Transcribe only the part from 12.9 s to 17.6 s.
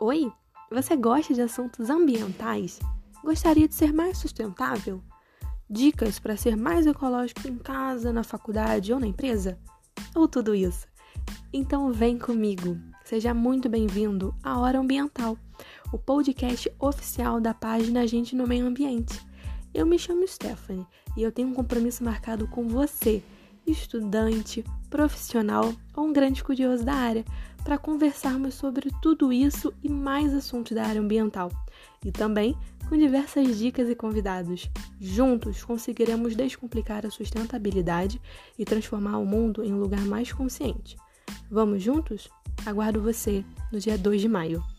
Seja muito bem-vindo à Hora Ambiental, o podcast oficial da